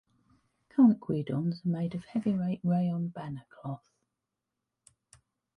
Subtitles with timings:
[0.69, 3.87] Current guidons are made of heavyweight rayon banner cloth.